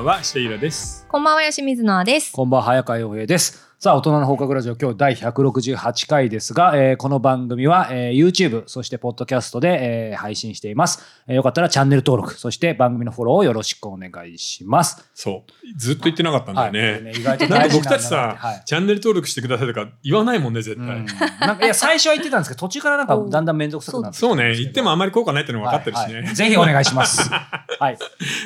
[0.00, 1.06] ばんは、下平です。
[1.08, 2.32] こんばんは、吉水のあです。
[2.32, 3.68] こんばんは、早川洋平です。
[3.78, 15.04] さあ、大人の放課後ラジオ、今日第168回ですが、えーこの番組は、えー YouTube、そして、ポッドキャストで、えー配信しています、えーよかったらチャンネル登録、そして番組のフォローをよろしくお願いします。
[15.14, 15.78] そう。
[15.78, 16.80] ずっと言ってなかったんだよね。
[16.80, 20.96] はいこれ意外となんか僕たちさ、はいチャンネル登録してくださいとか言わないもんね、絶対。
[20.96, 21.06] うん
[21.40, 26.14] なんかいや最初は言ってたんですけど途中からなんかだんだん面倒くさくなってそうね、言ってもあまり効果ないっての分かってるしね。
[26.14, 27.28] はいはいぜひお願いします。
[27.30, 27.98] はい。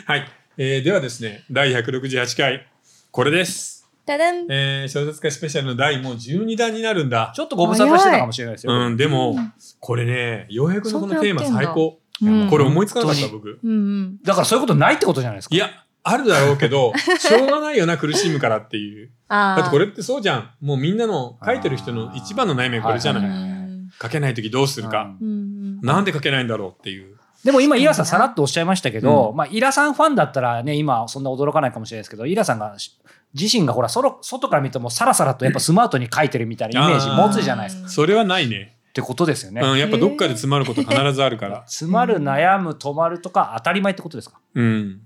[0.06, 0.43] はい。
[0.56, 2.68] えーではですね、第168回、
[3.10, 3.90] これです。
[4.06, 4.46] ただん。
[4.48, 7.40] えー小説家スペシャルの第もう12弾になるんだち。
[7.40, 8.72] ょっとご無沙汰してたかもしれないですよ。
[8.72, 11.98] うん、でも、うんこれね、ようやくのこのテーマ最高。
[12.22, 13.58] うんこれ思いつかなかった、本僕。
[13.64, 14.22] うんうん。
[14.22, 15.56] だからそういうことないってことじゃないですか。
[15.56, 15.70] いや、
[16.04, 19.10] あるだろうけど、しょうがないよな、苦しむからっていう。
[19.26, 20.50] あだってこれってそうじゃん。
[20.60, 23.54] もうみんなの書いてる人の一番の悩みはこれじゃない。
[24.00, 25.16] 書けないときどうするか。
[25.20, 27.16] なんで書けないんだろうっていう。
[27.44, 32.98] でも今、イラさんさらっとおっしゃいましたけど、うまあ、イラさんファンだったらね、今、そんな驚かないかもしれないですけど、イラさんがし
[33.34, 37.88] 自身がほら、そろ外から見てもさらさらとやっぱスマートに書いてるみたいなイメージ持つじゃないですか。
[37.88, 38.76] っそれはないね。
[38.94, 39.60] てことですよね。
[39.60, 41.64] うん、やっぱどっかで詰まること必ずあるから。
[41.66, 44.38] 詰まる、悩む、止まるとか当たり前ってことですか？
[44.54, 45.00] うん。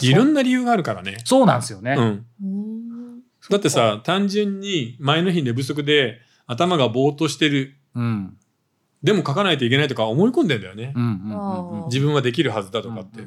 [0.00, 1.18] いろんな理由があるからね。
[1.24, 1.96] そうなんですよね。
[1.98, 2.26] うん。
[2.42, 3.18] うん
[3.50, 7.76] だってさ、単純に前の日寝不足で頭がぼーっとしてる。
[7.94, 8.36] うん。
[9.02, 10.98] でも書かないといけないとか思い込んでんだよねう。
[11.00, 13.22] んうんうんうんあ自分はできるはずだとかって。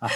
[0.00, 0.08] あ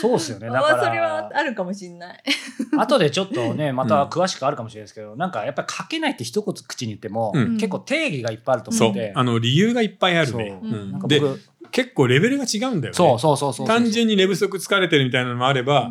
[0.00, 0.48] そうですよね。
[0.48, 2.22] だあから、それはあるかもしれない。
[2.78, 9.12] 後でちょっとね、また詳しくあるかもしれないですけど、なんかやっぱり書けないって一言口に言っても、うん結構定義がいっぱいあると思そううんで。。
[9.14, 10.58] あの、理由がいっぱいあるね。
[11.06, 12.92] で、僕、結構レベルが違うんだよね。
[12.92, 13.66] そうそうそうそう。
[13.66, 15.90] 単純に寝不足疲れてるみたいなのもあれば、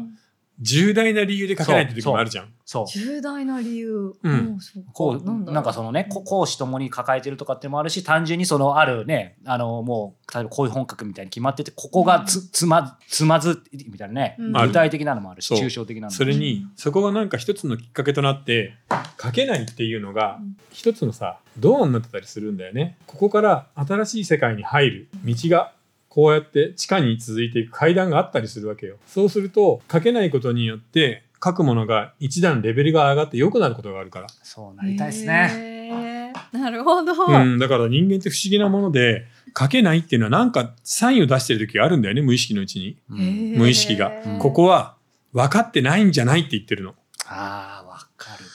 [0.63, 2.53] 重大な理由で書けないって時もあるじゃん。
[2.65, 2.85] そう。
[2.87, 4.13] 重大な理由。
[4.23, 4.33] うん。
[4.33, 4.59] う
[4.93, 5.55] こうなんだろう。
[5.55, 14.51] なんかそのねこ講師ともに抱えてるとかってもあるし単純にそのあるねあのもう例えばこういう本格みたいに決まっててここがつつまつまずみたいなね、うん。
[14.53, 18.75] 具体的なのもあるし抽象的なのもそれに、そこがなんか一つのきっかけとなって、
[19.21, 22.97] 書けないっていうのがうん、一つのさ、ドアになってたりするんだよね。
[23.05, 25.73] ここから新しい世界に入る道が、
[26.13, 28.97] こうやって地下に続いていく階段があったりするわけよ。
[29.07, 34.27] そうすると、書けないことによって、書くものが一段レベルが上がって良くなることがあるから。
[34.43, 36.31] そうなりたいですね。
[36.31, 36.33] ね。
[36.51, 37.13] なるほど。
[37.13, 39.25] うん、だから人間って不思議なもので、
[39.57, 42.95] 書けないっていうのはなんかサインを出してる時があるんだよね、無意識のうちに。
[43.07, 44.95] 無意識がうんここは
[45.31, 46.93] 分かってないんじゃないって言ってるの。
[47.25, 48.45] ああわかる。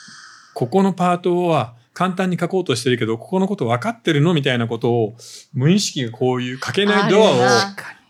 [0.55, 5.17] ここのパートは簡単に書こうとしてるけど、ここのこと分かってるのみたいなことを、
[5.53, 7.37] 無意識がこういう書けないドアを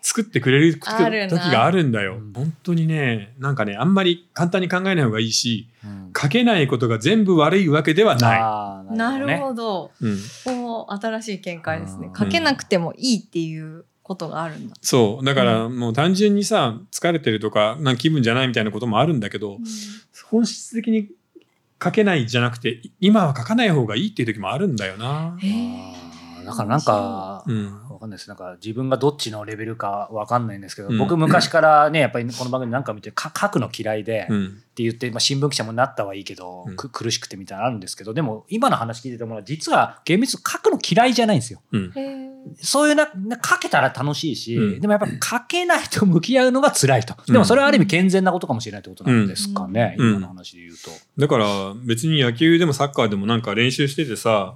[0.02, 2.32] 作ってくれる時があるんだようん。
[2.34, 8.96] 本当にね、なんかね、あんまり簡単に考えない方がいいし、うん書けないことが全部悪いわけではない。
[8.96, 9.92] なるねほど。
[10.00, 12.10] うん、おー新しい見解ですねう。
[12.10, 14.74] ん書けなくてもいいっていうことがあるんだ。
[14.82, 15.24] そう。
[15.24, 19.58] だからもう単純にさ、疲れてるとか、なんか気分じゃないみたいなこともあるんだけど、
[20.30, 21.08] 本質的に
[21.82, 25.36] 書けないじゃなくて、今は書かない方がいいっていう時もあるんだよな。
[25.40, 26.07] へー
[26.48, 27.88] だからなんか、うん。
[27.90, 28.28] わかんないです。
[28.28, 34.62] なんか自分がどっちのレベルかわかんないんですけど、うん僕昔からね、やっぱりこの番組なんか見てか書くの嫌いで、っうん。
[34.78, 41.60] て言って、まあ、新聞記者もなったはいいけど、苦しくてみたいなのあるんですけど、でも今の話聞いてても実は厳密に書くの嫌いじゃないんですよ。
[42.60, 47.14] そういうな、な書けたら楽しいし、うんでもやっぱり書けないと向き合うのが辛いと。
[47.26, 50.90] でもそれはある意味健全なことかもしれないってことなんですかね、うん今の話で言うと。
[51.18, 54.54] だから別に野球でもサッカーでもなんか練習しててさ、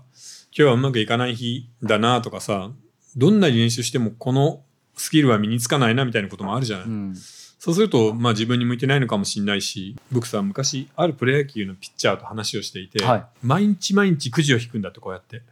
[0.55, 2.71] 今日はうまくいかない日だなとかさ、
[3.17, 4.63] どんなに練習してもこの
[4.97, 6.87] スキルは身につかないなみたいなこともあるじゃない。
[6.87, 7.15] うん
[7.63, 15.43] そうすると、まあ自分に向いてないのかもしれないし、僕さ、昔あるプロ野球のピッチャーと話をしていて、はい毎日毎日くじを引くんだってこうやって。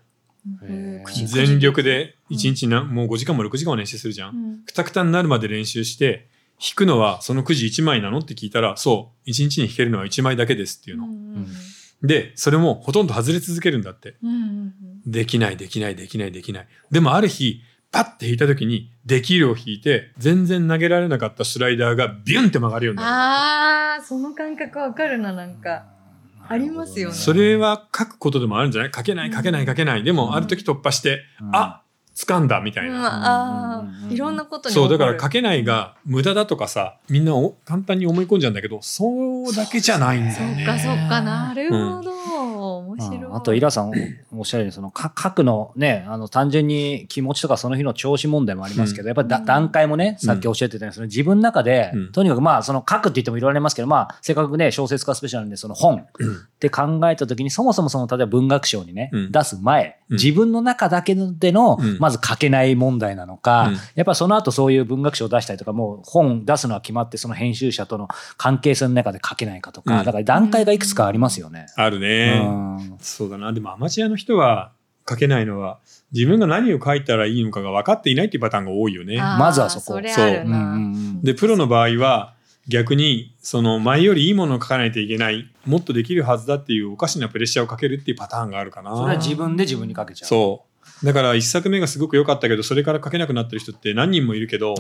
[1.29, 4.37] 全力で1日な、もう5時間も6時間も練習するじゃん。
[4.37, 6.27] うんくたくたになるまで練習して、
[6.59, 11.07] 引くのはそのくじ1枚なのって聞いたら、そう、1日に引けるのは1枚だけですっていうの。
[11.07, 11.47] うん
[12.03, 14.17] で、それもほとんど外れ続けるんだって。
[14.23, 14.75] うんうん
[15.07, 16.67] できない、できない、できない、できない。
[16.91, 17.61] でもある日、
[17.93, 23.09] パッて引いた時に、できるを引いて、全然投げられなかったスライダーがビュンって曲がるようになる。
[23.11, 25.85] ああ、その感覚わかるな、なんか。
[26.49, 28.93] ありますよねそれは書くことでもあるんじゃない？
[28.95, 30.03] 書けない、書けない、書けない。
[30.03, 31.83] でも、ある時突破して、うんあ
[32.13, 33.79] 掴んだみたいうんな。
[33.79, 40.65] ああ、いろんなことにそう、だから書けないが無駄だとかさ、みんなお簡単に思い込んじゃうんだけど、そうだけじゃないんだよね。
[40.65, 42.11] るそっかそっか、なるほど。
[43.01, 43.23] 白い。
[43.25, 43.37] うん。
[43.37, 43.93] あとイラさん
[44.37, 52.13] おっしゃるようにそのか書くのねあの単純に気持ちとかその日の調子問題もありますけど、やっぱり段階もねさっきおっしゃってたようにその自分の中で、うん。
[52.13, 59.33] とにかくまあその書くって言ってもいろいろありますけどまあせっかくね小説家スペシャルでその本って考えた時にそもそもその例えば文学賞にね、うん。
[59.33, 60.17] 出す前、うん。
[60.17, 61.99] 自分の中だけでの、うん。
[61.99, 63.75] まず書けない問題なのか、うん。
[63.95, 70.05] やっぱその後そういう文学賞を出したりとかもう本出すのは決まってその編集者との関係性の中で書けないかとか、うん。
[70.05, 71.67] だから段階がいくつかありますよね。
[71.77, 72.43] あるね。
[72.97, 73.53] うんそうだな。
[73.53, 74.73] でもアマチュアの人は
[75.09, 75.79] 書けないのは、
[76.13, 79.19] 自分が何を書いたらいいのかが分かっていないっていうパターンが多いよね。
[79.19, 80.77] まずはそこそうんうな。
[80.77, 82.35] んで、プロの場合は、
[82.69, 88.95] 逆に、その前よりいいものを書かないといけない、もっとできるはずだっていうおかしなプレッシャーをかけるっていうパターンがあるかな。
[88.97, 90.29] それは自分で自分にかけちゃう。
[90.29, 90.65] そ
[91.03, 91.07] う。
[91.07, 94.75] だから一作目がすごく良かったけど、それから書けなくなってる人って何人もいるけど、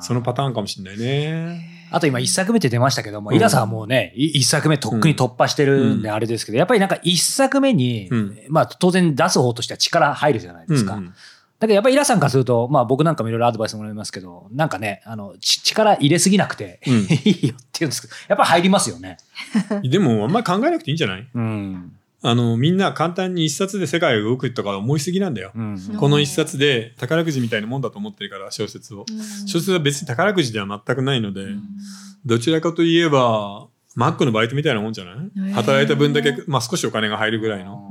[0.00, 1.79] そのパターンかもしれないね。
[1.90, 3.36] あと今一作目って出ましたけども、うん。
[3.36, 6.14] イラさんはもうね、い一作目とっくに突破してるんでうん。
[6.14, 8.38] あれですけど、やっぱりなんか一作目に、うん。
[8.48, 10.94] まあ当然出す方としては力入るじゃないですか。
[10.94, 11.14] うんうん
[11.60, 16.94] だけどやっぱりイラさんからすると、まあ僕なんかもいろいろアドバイスもらいますけど、なんかね、あの、ち力入れすぎなくて、うん。
[16.94, 17.48] いいよって言
[17.82, 19.18] うんですけど、やっぱ入りますよね。
[19.84, 21.28] でもあんまり考えなくていいんじゃない？
[21.34, 21.92] うん。
[22.22, 25.52] あの、みんな簡単に一冊で世界が動くとか思いすぎなんだよ。
[25.54, 25.78] うん。
[25.98, 29.06] この一冊で宝くじみたいなもんだと思ってるから、小説を。
[29.46, 31.46] 小説は別に宝くじでは全くないので、
[32.26, 35.16] どちらかといえば、マックのバイトみたいなもんじゃない？
[35.16, 37.88] ー働いた分だけ、まあ少しお金が入るぐらいの。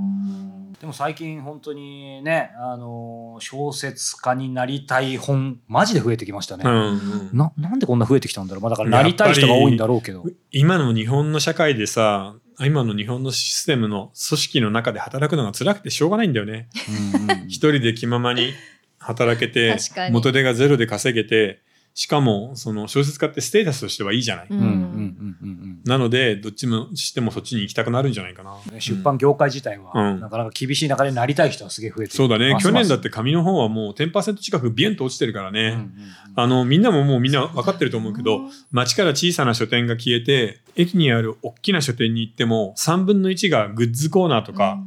[0.80, 6.64] でも最近本当にね、あの、小説家になりたい本、マジで増えてきましたね。
[6.66, 8.62] うんうんな、なんでこんな増えてきたんだろう。
[8.62, 10.24] まあだからなりたい人が多いんだろうけど。
[10.52, 12.36] 今の日本の社会でさ、
[12.66, 16.68] 今の日本のシステムの組織の中で働くのが辛くてしょうがないんだよね。
[17.16, 18.54] うんうん一人で気ままに
[19.00, 19.78] 働けて
[20.12, 21.62] 元手がゼロで稼げて、
[22.00, 24.48] しかも、その小説家ってステータスとしてはいいじゃない。
[24.50, 24.58] うん。
[24.58, 28.54] うんうんうんなので、どっちもしてもそっちに行きたくなるんじゃないかな。
[28.72, 30.20] うん出版業界自体は、うん。
[30.22, 32.56] なかなか厳しい中でなりたい人はすげえ増えてるそうだね。
[32.62, 35.90] 去年だって紙の方はもう10%近くビュンと落ちてるからね。
[36.36, 44.80] あの、みんなももうみんな分かってると思うけど、街から小さな書店が消えて、駅にある大きな書店に行っても、3分の1がグッズコーナーとか、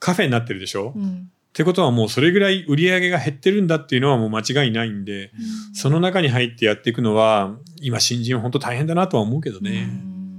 [0.00, 5.32] カフェになってるでしょ、っうんてことはもうそれぐらい売り上げが減ってるんだっていうのはもう間違いないんで、
[5.74, 9.90] その中に入ってやっていくのは、今新人は本当大変だなとは思うけどね。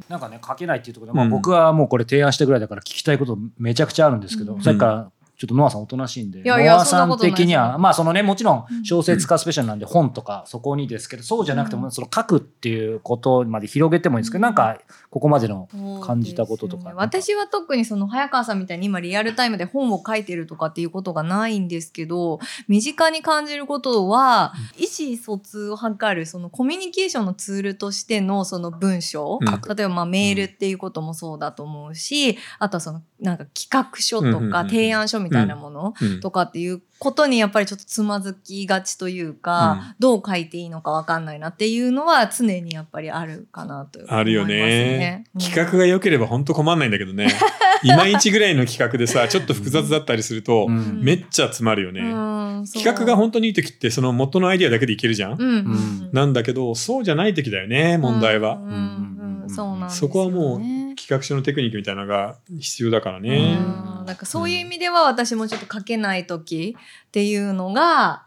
[0.08, 1.32] なんかね書けないっていうところで、まあ、うん。
[1.32, 4.62] 僕はもうこれ提案したぐらいだから聞きたいことめちゃくちゃあるんですけど、うん。
[4.62, 8.86] さっきからちょっとノアさんおとなしいんで、いやいやノアさん的にはまあそのねもちろんうん。
[8.86, 15.68] 小説家スペシャルなんで本とかそこにですけどそうじゃなくてもその書くっていうことまで広げてもいいんですけど、うんなんかここまでの
[16.04, 16.90] 感じたこととか。
[16.90, 29.76] ね私は特にその早川さんみたいに今リアルタイムで本を書いてるとかっていうことがないんですけど身近に感じることは意思疎通を図るそのコミュニケーションのツールとしてのその文章、うん。
[29.76, 34.70] 例えばまあメールっていうこともそうだと思うし、あとはそのなんか企画書とかうんうんうんうん。
[34.70, 36.20] 提案書みたいなものうん。
[36.20, 44.00] とかっていうことにやっぱりちょっとつまずきがちというか、どう書いていいのかわかんないなっていうのは常にやっぱりあるかなと。
[44.08, 44.99] あるよね。
[45.34, 45.42] うん。
[45.42, 47.28] 企画が良ければ本当困んないんだけどね。
[47.84, 51.02] いまいちぐらいの企画でさ、ちょっと複雑だったりすると、うん。
[51.02, 52.02] めっちゃ詰まるよね。
[52.02, 59.90] うん企画が本当にいい時ってその元のアイデアだけでいけるじゃん、なんだけどそうじゃない時だよね問題は、そうなんですよね。
[59.90, 60.60] そこはもう
[60.96, 64.06] 企画書のテクニックみたいなのが必要だからね、うん。
[64.06, 66.76] なんかそういう意味では私もちょっと書けない時
[67.08, 68.26] っていうのがあ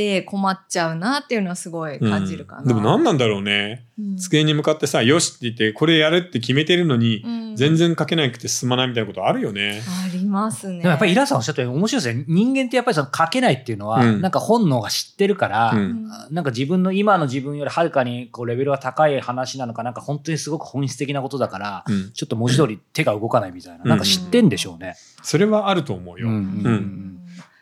[0.00, 2.62] って困っちゃうなっていうのはすごい感じるかな。
[2.62, 2.68] うん。
[2.68, 3.84] でも何なんだろうね。
[3.98, 4.16] うん。
[4.16, 7.40] 机に向かってさ「よし」って言ってこれやるって決めてるのに、うん。
[7.56, 9.82] 全然書けなくて進まないみたいなことあるよね。
[10.06, 10.78] ありますね。
[10.78, 12.24] でもやっぱりイラさんおっしゃったように面白いですね。
[12.26, 14.20] 人間ってやっぱりその書けないっていうのは、うん。
[14.20, 16.08] なんか本能が知ってるから、うん。
[16.30, 22.12] なんか自分の今の自分よりはるかにこうレベルが高い話なのかなんか本当にすごく本質的なことだから、うん。
[22.12, 23.88] ちょっと文字通り手が動かないみたいな、うん。
[23.90, 24.94] なんか知ってんでしょうね。
[25.22, 26.34] それはあると思うよ、うん。
[26.34, 26.99] うん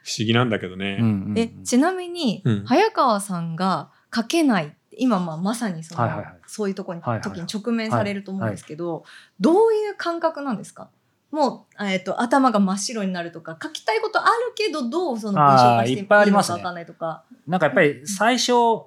[0.08, 0.98] 不思議なんだけどね、
[1.36, 2.64] えちなみに、うん。
[2.64, 4.74] 早川さんが書けない。
[4.96, 6.34] 今まあまさにその、はいはいはい。
[6.46, 9.04] そういうとこに、はいはい時に直面されると思うんですけど、
[9.38, 10.88] どういう感覚なんですか？
[11.30, 16.58] もう、えっと頭が真っ白になるとか書きたいことあるけどどうその文章化していいあーいっぱいありますね。
[16.58, 17.24] のか分かんないとか。
[17.46, 18.86] なんかやっぱり最初ほ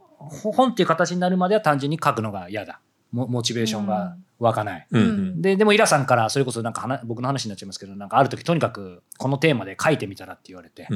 [0.51, 4.87] 本っていう形になるまでは単純に書くのが嫌だモモチベーションが湧かない。
[4.91, 5.41] うんうん。
[5.41, 10.87] ででもイラさんからそれこそなんか話僕の話になっちゃいますけどなんかある時とにかくこのテーマで書いてみたらって言われて、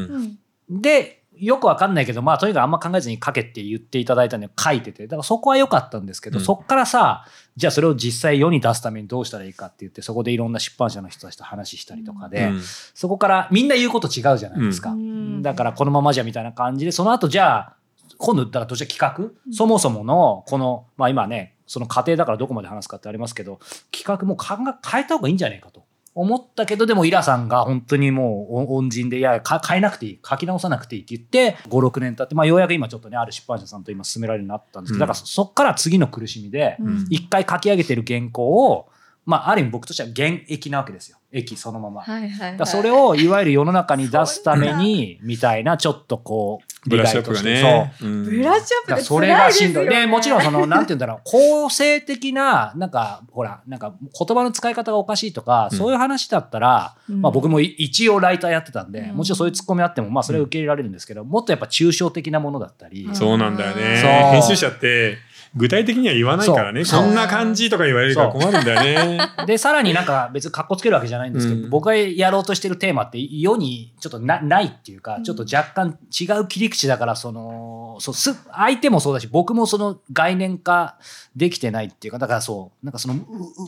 [0.70, 5.06] でよくわかんないけどまあとにかくあんま考えずに書けって言っていただいたんで書いてて。
[5.06, 6.46] だからそこは良かったんですけど、うん。
[6.46, 7.26] そっからさ
[7.58, 12.62] じゃあそれを実際世に出すためにどうしたらいいかって言ってそこでいろんな出版社の人たちと話したりとかで、うん。
[12.62, 15.42] そこからみんな言うこと違うじゃないですか、うん。
[15.42, 17.76] だからこのままじゃみたいな感じでその後じゃあ
[18.18, 23.60] 今度だからどうして企画、そもそものこのまあ今ねその過程だからどこまで話すかってありますけど
[23.92, 25.84] 企画も考え変えた方がいいんじゃないかと。
[26.16, 35.00] 思ったけど、でもイラさんが本当にもうお恩人で、いや、か変えなくていい、書き直さなくていいって言って、5、6年経って、まあようやく今ちょっとね、ある出版社さんと今進められるようになったんですけど、うん。
[35.02, 37.06] だからそそっから次の苦しみで、うん。
[37.10, 38.88] 一回書き上げてる原稿を、
[39.26, 41.18] まあある意味僕としては原液なわけですよ。
[41.32, 42.02] 液そのまま。
[42.02, 47.94] はいはいはいそれをいわゆる世の中に出すために、みたいな、ちょっとこう、ブラッシュアップがそうね。
[48.02, 49.88] うんブラッシュアップそれがしんどい。
[49.88, 50.02] ね。
[50.02, 63.98] で、もちろんその、なんて言うんだろう、 構成的な、なんか、ほら、なんか言葉の使い方がおかしいとか、うんそういう話だったら、うんまあ僕もい一応ライターやってたんで、うんもちろんそういうツッコミあっても、まあそれは受け入れられるんですけど、もっとやっぱ抽象的なものだったり、うんそうなんだよね。
[63.98, 65.18] そう編集者って
[65.56, 66.84] 具体的には言わないからね。
[66.84, 69.20] そんな感じとか言われるから困るんだよね。
[69.48, 80.98] で、さらになんか別に格好つけるわけじゃないんですけど、うん僕がやろうとしてるテーマって世にちょっとなないっていうか、うんちょっと若干違う切り口だから、その、そうす相手もそうだし、僕もその概念化
[81.36, 83.16] できてないっていうか、だからそう、なんかその、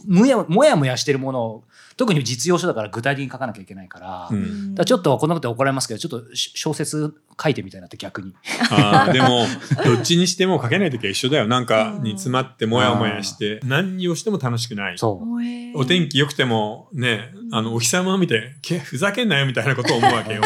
[0.06, 1.64] むやもやもやしてるものを、
[1.96, 8.34] 特に実用書だから具体的に書かなきゃいけないから、うんらちょっとこんなことで怒られますけど、ちょっとし小説書いてみたいなって逆に。
[8.70, 9.46] あーでも、
[9.84, 11.48] どっちにしても書けない時は一緒だよ。
[11.48, 14.98] なんかに詰まってもやもやして、何をしても楽しくない。
[14.98, 15.80] そう。
[15.80, 20.42] お天気良くてもね、あの、お日様を見て、けふざけんなよみたいなことを思うわけよ。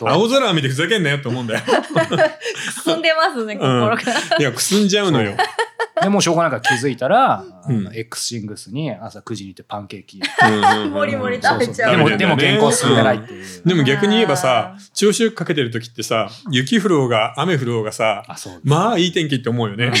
[0.00, 1.60] 青空を見てふざけんなよって思うんだよ。
[1.64, 3.96] くすんでますね、心が。
[4.38, 5.36] いや、くすんじゃうのよ。
[6.02, 10.20] でもうしょうがないから気づいたら、うん X シングスに朝9時に行ってパンケーキ。
[10.90, 13.62] もりもり食べちゃうでも、でもダメなんでないっていう。
[13.64, 18.36] でも逆に言えばさあ、調子よくかけてる時ってさ、雪降ろうが雨降ろうがさ、あ。
[18.62, 19.92] まあいい天気って思うよね。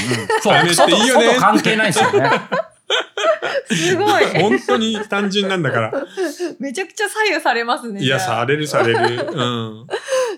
[0.42, 2.30] そう、雨って外いいよね外関係ないですよね。
[3.70, 4.24] すごい。
[4.40, 5.92] 本当に単純なんだから。
[6.58, 8.02] めちゃくちゃ左右されますね。
[8.02, 9.28] いや、されるされる。
[9.32, 9.86] うん。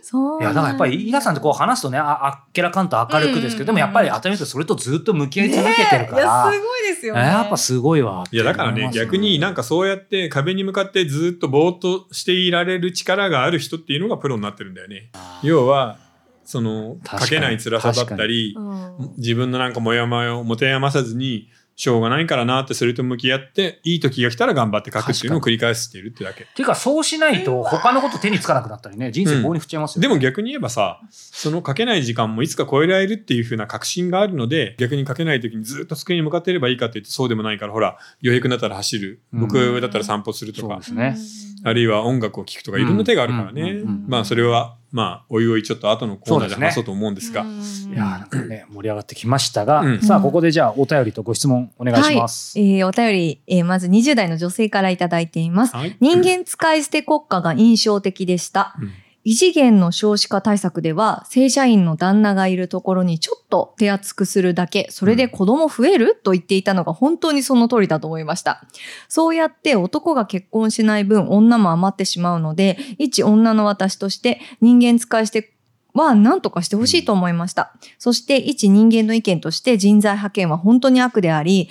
[0.02, 0.40] そう。
[0.40, 7.20] いや、だからやっぱり、皆さんとこう話すとね、ああっけらかんと明るくですけど、でもやっぱり当たり前それとずっと向き合い続けてるかねえいや、ら、すごいですよね。
[7.20, 8.24] やっぱすごいわ。
[8.30, 15.10] いや、だからね、逆になんかそうやって壁に向かってずっとぼーっとしていられる力がある人っていうのがプロになってるんだよね。
[15.42, 15.98] 要は、
[16.44, 26.42] その、書けない辛さだったりう、ん自分のなんかモヤモヤを持て余さずに、しょうがないからなってそれと向き合って、いい時が来たら頑張って書くっていうのを繰り返しているってだけ。
[26.42, 39.20] っていうか、そうしないと他のこと手につかなくなったりね、人生棒に振っちゃいますよ、でも逆に言えばさ、その書けない時間もいつか超えられるっていう風な確信があるので、逆に書けない時にずっと机に向かっていればいいかって言ってそうでもないから、ほら、余裕になったら走る。
[39.32, 39.40] うん。
[39.42, 41.58] 僕だったら散歩するとかそうで、すね。
[41.62, 43.62] あるいは音楽を聴くとか、いろんな手があるからね。
[43.62, 43.68] うん。
[43.68, 43.76] うん。
[43.76, 44.04] うん。
[44.08, 47.42] まあ、それは、まあ、おいおいちょっと後のコーナーで話そうと思うんですが。
[47.42, 52.58] うんいやーなんかね、盛り上がってきましたが、うんさあ、ここでじゃあお便りとご質問お願いします。
[52.58, 55.76] はい、えーお便り、えーまず20代の女性からいただいています。
[55.76, 55.96] はい。
[56.00, 58.76] 人間使い捨て国家が印象的でした。
[58.80, 58.92] うん
[59.28, 68.64] 異次元の少子化対策では、正社員の旦那がいるところにちょっと手厚くするだけ、それで子供増えると言っていたのが本当にその通りだと思いました。
[69.06, 75.52] そうやって男が結婚しない分、女も余ってしまうので、一女の私として人間使い捨て
[75.92, 77.74] は何とかしてほしいと思いました。
[77.98, 81.68] そして一人間の意見として人材派遣は本当に悪であり、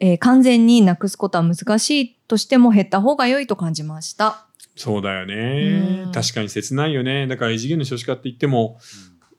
[0.00, 4.45] えー完全になくすことは難しいとしても減った方が良いと感じました。
[4.76, 6.04] そうだよね。
[6.04, 6.12] うん。
[6.12, 7.26] 確かに切ないよね。
[7.26, 8.78] だから異次元の少子化って言っても、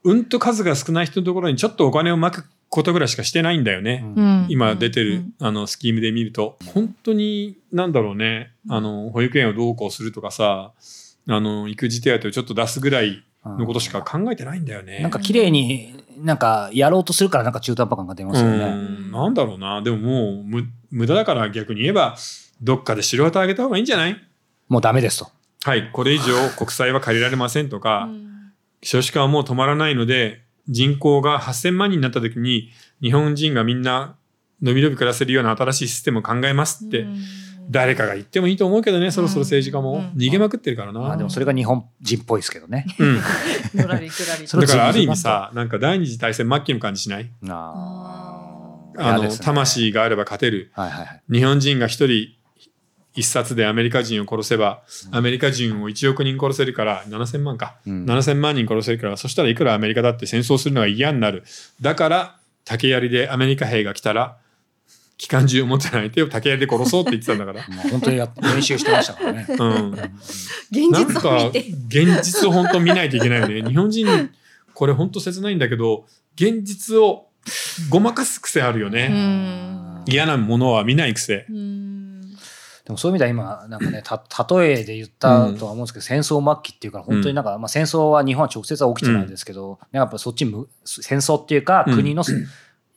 [0.04, 4.04] うんと数が少ない人のところにちょっとお金をまくことぐらいしかしてないんだよね。
[4.16, 4.46] うん。
[4.48, 5.32] 今出てる、うん。
[5.40, 6.58] あのスキームで見ると。
[6.74, 8.52] 本当になんだろうね。
[8.68, 10.72] あの保育園をどうこうするとかさ
[11.28, 15.00] あの育児手当をちょっと出すぐらいのことしか考えてないんだよね。
[15.00, 18.64] なんか綺麗になんかやろうとするからなんか中途半端感が出ますよね。
[18.64, 19.12] うん。
[19.12, 19.82] なんだろうな。
[19.82, 22.16] でももうむ無駄だから逆に言えば
[22.60, 24.27] どっかで白旗あげた方がいいんじゃない？
[24.68, 25.28] もうダメですと。
[25.64, 28.08] はいこれ以上国債は借りられませんとか、
[28.82, 32.70] 少子化はもう止まらないので人口が8000万人になった時に
[33.02, 34.16] 日本人がみんな
[34.62, 37.06] 伸び伸び暮らせるような新しいシステムを考えますって、
[37.70, 41.00] 誰かが言ってもいいと思うけどね、そろそろ政治家もうん逃げまくってるからな。
[41.00, 42.86] まあでもそれが日本人っぽいですけどね。
[42.98, 43.18] うん。
[43.76, 43.96] だから
[44.88, 47.30] ある意味さ、なんか第二次大戦末期の感じしない？
[47.48, 50.72] あああの、ね魂があれば勝てる。
[50.76, 51.22] ーはいはいはい。
[51.30, 52.28] 日本人が一人
[53.18, 57.76] 一冊でアメリカ人を殺せば、アメリカ人を1億人殺せるから、7000万か。
[57.84, 61.42] うん7000万人殺せるから、そしたらいくらアメリカだって戦争するのが嫌になる。
[61.80, 64.36] だから、竹槍でアメリカ兵が来たら、
[65.16, 67.62] 機関銃を持ってない相手を竹槍で殺そうって言ってたんだから。
[67.90, 69.46] 本当にやっ練習してましたからね。
[69.48, 69.90] うん。
[70.70, 71.62] 現なん実を見て。
[71.62, 73.62] か現実を本当見ないといけないよね。
[73.62, 74.30] 日本人
[74.74, 76.06] これ本当切ないんだけど
[76.36, 77.26] 現実を
[77.90, 79.08] ごまかす癖あるようね。
[79.08, 81.46] ん嫌なものは見ない癖。
[82.88, 91.96] うんでもそういう意味では今なんかねた例えで言ったとは思うんですけど、戦争末期っていうから本当になんか、まあ、戦争は日本は直接は起きてないですけど、やっぱそっちむ戦争っていうかうん。
[91.96, 92.24] 国の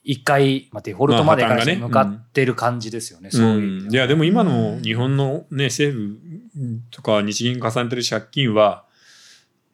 [0.04, 1.44] 一回、まあ、デフォルトまで
[1.76, 6.18] 向かってる感じですよね、そういういやでも今のうん日本のね政府
[6.90, 8.84] とか日銀が重ねてる借金は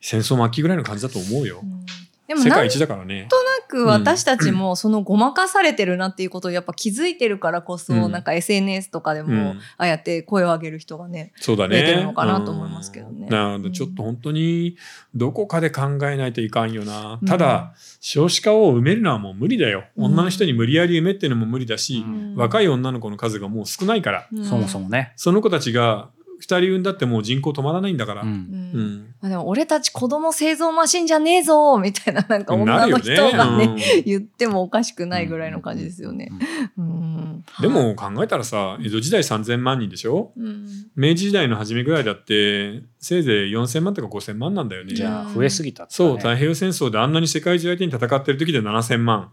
[0.00, 1.60] 戦争末期ぐらいの感じだと思うよ。
[1.62, 1.66] う。
[1.66, 1.84] ん
[2.28, 3.22] でもなんと世界一だからね。
[3.22, 8.12] なく私たちもそのごまかされてるなっていうことをやっぱ気づいてるからこそ、うん。
[8.12, 9.48] なんか SNS とかでも、うん。
[9.48, 12.04] ああやって声を上げる人がねそうだ増えてるね。
[12.04, 13.22] のかなと思いますけどね。
[13.22, 13.28] うん。
[13.30, 14.76] なのでちょっと本当に
[15.14, 17.18] どこかで考えないといかんよな。
[17.20, 17.26] うん。
[17.26, 19.84] ただ少子化を埋めるのはもう無理だよ。
[19.96, 20.04] うん。
[20.06, 22.34] 女の人に無理やり埋めっていうのも無理だし、うん。
[22.36, 25.14] 若い女の子の数がもう少ないから、そもそもね。
[25.16, 28.22] その子たちが2人産んだってもう人口止まらないんだから。
[28.22, 29.14] うん。
[29.20, 33.64] まあでも俺たち子供製造マシンじゃねえぞみたいななんか女の人がね。
[33.64, 34.04] うん。
[34.04, 36.30] 言ってもおかしくないぐらいの感じですよね。
[36.76, 40.32] うんでも考えたらさ江戸時代3000万人でしょ？
[40.36, 40.66] うん。
[40.96, 44.94] 明治時代の初めぐらいだってせいぜい4000万とか5000万なんだよね。
[44.94, 49.30] じゃあ増えすぎたってそうね太平洋戦争であんなに世界中相手に戦ってる時で7000万。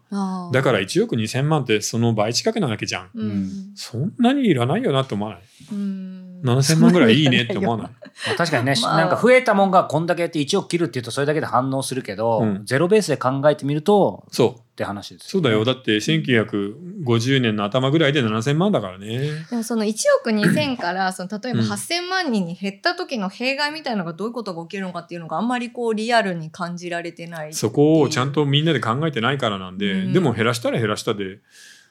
[0.54, 3.10] だから1億2000万ってその倍近くなわけじゃん。
[3.16, 3.50] うん。
[3.76, 5.42] そんなにいらないよなって思わない？
[5.72, 6.05] うん
[6.46, 7.88] 7000万ぐらいいいねって思わない？
[8.28, 8.98] まあ確かにね、まあ。
[8.98, 12.66] なんか増えたもんがこんだけやって1億切るっていうとそれだけで反応するけど、うん。
[12.66, 14.50] ゼロベースで考えてみるとそう。
[14.60, 15.64] って話ですそうだよ。
[15.64, 19.20] だって1950年の頭ぐらいで7000万だからね。
[19.50, 21.66] でもその1億2000から その例えばうん。
[21.72, 27.54] 8000万人に減った時の弊害みたいなのがどういうことが起きるのかっていうのがあんまりこうリアルに感じられてない。
[27.54, 30.14] そこをちゃんとみんなで考えてないからなんで、うん。
[30.14, 31.40] でも減らしたら減らしたで。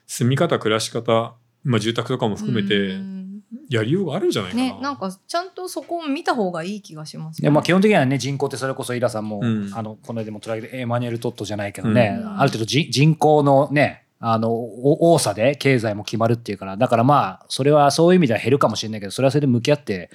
[0.07, 3.24] 住み方暮らし方、まあ、住宅とかも含めてうん
[3.69, 4.63] やりようがあるんじゃないかな。
[4.63, 9.71] ね、なんかちゃんとそこを見た方がいい気がしますでまあ、基本的にはね人口ってそれこそイラさんも、うん。
[9.75, 12.41] あのこの間も取り上げてエマニュエル・トットじゃないけどね、うん。
[12.41, 20.11] ある程度じ人口のねあのお多さで経済も決まるっていうからだからまあそれはそういう意味では減るかもしれないけどそれはそれで向き合って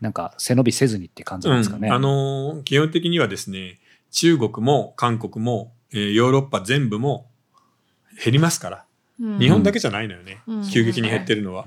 [0.00, 1.88] なんか背伸びせずにって感じなんですかね。
[1.88, 1.94] うん。
[1.94, 3.78] あのー基本的にはですね
[4.10, 7.26] 中国も韓国も、えーヨーロッパ全部も
[8.22, 8.83] 減りますから、うん
[9.18, 10.68] 日本だけじゃないのよね、うん。
[10.68, 11.66] 急激に減ってるのは。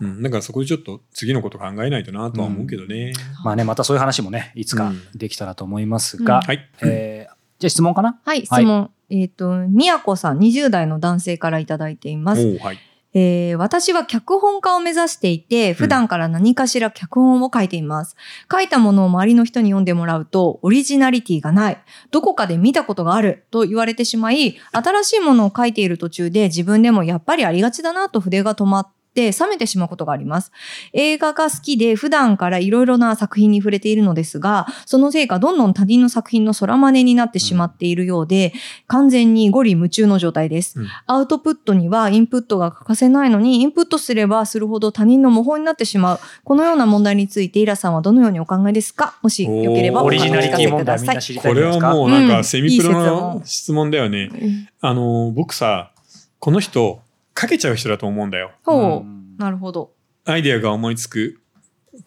[0.00, 0.08] う、ん。
[0.08, 0.22] うん。
[0.22, 3.12] だからそこでちょっと次のこと考えないとなとは思うけどね、
[3.44, 5.00] まあねまたそういう話もねいつかうん。
[5.14, 6.70] できたらと思いますが、うんはい。
[6.82, 8.18] えーじゃあ質問かな？
[8.24, 8.90] はい、質問。
[9.10, 12.56] えっ、と、みやこさん、20代の男性からいただいています。
[12.56, 12.78] はい
[13.12, 18.16] えー私は脚本家を目指していて、普段から何かしら脚本を書いています。
[18.50, 21.82] 書いたものを周りの人に読んでもらうと、オリジナリティがない。
[22.10, 28.88] どこかで見たことがあると言われてしまい、新しいものを書いている途中で自分でもやっぱりありがちだなと筆が止まっ
[29.20, 30.52] て、冷めてしまうことがあります。
[30.92, 38.52] 映画が好きで普段からいろいろな作品に触れているのですが、そのせいかどんどん他人の作品の空真似になってしまっているようで、
[38.86, 40.80] 完全にゴリ夢中の状態です。
[40.80, 46.20] うんアウトプットにはインプットが欠かせないのに、インプットすればするほど他人の模倣になってしまう。
[46.44, 49.18] このような問題について、イラさんはどのようにお考えですか？
[49.22, 51.64] もしよければおーオリジナリティ問題みんお聞かせくださない知りたいこれ。
[51.66, 55.90] はもうなんうんかセミプロいいの質問だよね、うんあのー僕さ
[56.38, 57.00] この人
[57.38, 58.52] 書けちゃう人だと思うんだよ。
[58.64, 59.36] ほう、うん。
[59.38, 59.92] なるほど。
[60.24, 61.40] アイデアが思いつく。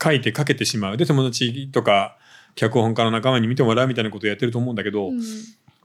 [0.02, 0.98] 書いて書けてしまう。
[0.98, 2.18] で友達とか
[2.56, 5.22] 脚本家の仲間に見てもらうみたいなことをやってると思うんだけど、うん。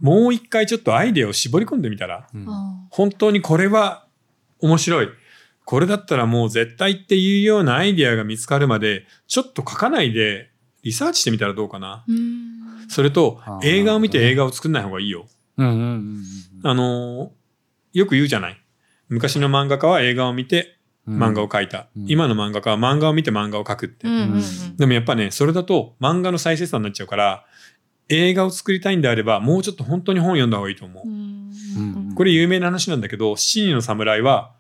[0.01, 2.46] もう一回ちょっとアイデアを絞り込んでみたらうん。
[2.48, 4.07] あ本当にこれは
[4.61, 5.09] 面白い。
[5.64, 10.51] これだったらもう絶対っていうようなアイデアが見つかるまでちょっと書かないで
[10.83, 12.05] リサーチしてみたらどうかな。
[12.09, 12.88] ーうん。
[12.88, 15.27] それと映画を見て映画を作んない方がいいよ。
[15.59, 15.62] あ
[16.74, 17.38] のー
[17.94, 18.61] よく言うじゃない
[19.08, 21.22] 昔の漫画家は映画を見てうん。
[21.22, 22.04] 漫画を描いた、うん。
[22.08, 24.76] 今の漫画家は漫画を見て漫画を描くって、うんうんうん。
[24.76, 27.44] でもやっぱねそれだと漫画の再生産になっちゃうから
[28.08, 34.52] 映画を作りたいんであればもうちょっと本当に本読んだ方がいいと思う、うんうんこれ有名な話なんだけど七人の侍は、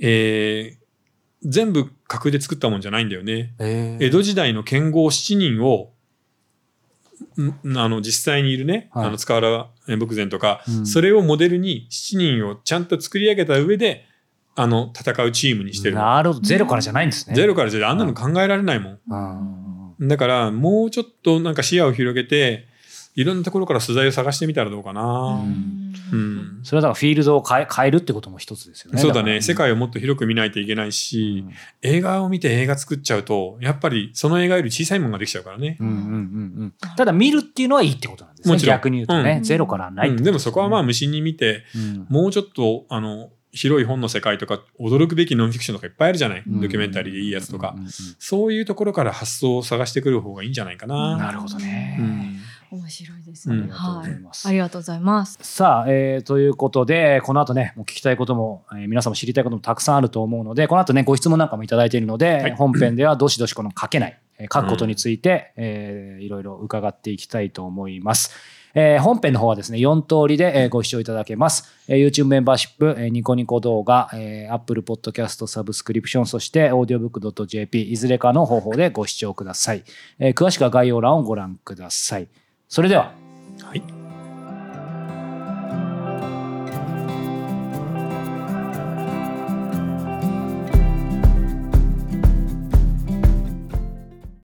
[0.00, 0.86] えー
[1.42, 3.54] 全部架空で作ったもんじゃないんだよね。
[3.60, 4.06] えー。
[4.06, 5.95] 江戸時代の剣豪7人をん
[7.38, 9.06] あの実際にいるね、はい。
[9.06, 10.86] あの塚原卜前とか、うん。
[10.86, 14.04] それをモデルに7人をちゃんと作り上げた上で
[14.54, 16.02] あの戦うチームにしてるの。
[16.02, 16.46] なるほど。
[16.46, 17.36] ゼロからじゃないんですね。
[17.36, 20.08] ゼロからじゃあんなの考えられないもん。
[20.08, 22.66] だからもうちょっとなんか視野を広げて
[23.16, 25.94] いろんなところから素材を探してみたらどうかな、うん。
[26.12, 26.60] うん。
[26.62, 29.00] それはだからフィールドを変え変えるってことも一つですよね。
[29.00, 29.40] そうだね。
[29.40, 31.52] 世界をもっと広く見ないといけないし、うん。
[31.80, 36.06] 映画を見て映画作っちゃうとやっぱりその映画より小さいものができちゃうからね、うんうんうんう
[36.66, 36.74] ん。
[36.96, 38.54] ただ見るっていうのはいいってことなんですね。
[38.54, 38.76] もちろん。
[38.76, 39.42] 逆に言うとね、うん。
[39.44, 42.06] ゼロからないってうんことでもそこはまあね無心に見てうん。
[42.10, 46.60] もうちょっとあの広い本の世界とか驚くべきノンフィクションとかいっぱいあるじゃない、うん。
[46.60, 51.16] ドキュメンタリーでいいやつとか、うんうんうんそういうところから発想を探してくる方がいいんじゃないかな。
[51.16, 52.35] なるほどね。
[52.72, 53.56] うん面白いですね。
[53.56, 55.38] うんはいありがとうございますありがとうございます。
[55.42, 68.30] さあ、えーということで、この後ね、もう聞きたいことも、えー皆さんも知りたいこともたくさんあると思うので、この後ね、ご質問なんかもいただいているので、はい本編ではどしどしこの書けない、えー書くことについて、えーいろいろ伺っていきたいと思います。
[68.74, 71.64] えー本編の方はですね、4通りでえーご視聴いただけます。
[71.88, 79.84] えー YouTube メンバーシップ、えーニコニコ動画、えー Apple Podcast サブスクリプション、そして audiobook.jp、いずれかの方法でご視聴ください。
[80.18, 82.28] えー詳しくは概要欄をご覧ください。
[82.68, 83.14] それでは、